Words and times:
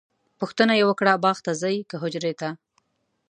پوښتنه 0.39 0.73
یې 0.79 0.83
وکړه 0.87 1.13
باغ 1.23 1.37
ته 1.45 1.51
ځئ 1.61 1.77
که 1.89 1.95
حجرې 2.03 2.33
ته؟ 2.39 2.49